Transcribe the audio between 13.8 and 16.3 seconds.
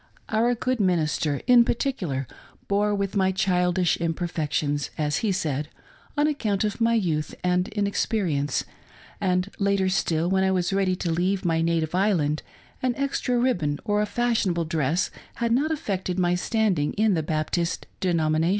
or a fashionable dress had not affected